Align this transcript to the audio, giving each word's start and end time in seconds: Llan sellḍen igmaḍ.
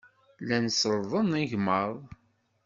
Llan 0.43 0.65
sellḍen 0.79 1.29
igmaḍ. 1.41 1.95